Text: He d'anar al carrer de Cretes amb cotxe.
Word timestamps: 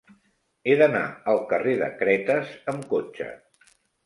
He 0.71 0.77
d'anar 0.79 1.01
al 1.33 1.41
carrer 1.51 1.75
de 1.83 1.91
Cretes 2.01 2.57
amb 2.75 2.89
cotxe. 2.97 3.31